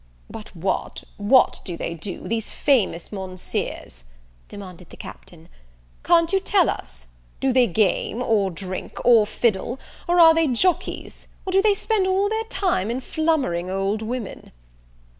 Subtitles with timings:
[0.31, 4.05] "But what, what do they do, these famous Monseers?"
[4.47, 5.47] demanded the Captain;
[6.03, 7.05] "can't you tell us?
[7.39, 8.23] do they game?
[8.23, 8.97] or drink?
[9.05, 9.79] or fiddle?
[10.07, 11.27] or are they jockeys?
[11.45, 14.51] or do they spend all their time in flummering old women?"